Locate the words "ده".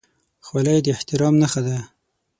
1.67-1.77